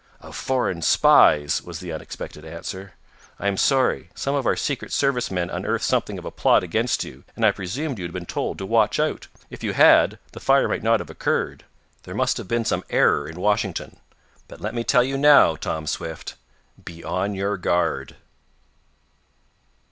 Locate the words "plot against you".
6.31-7.23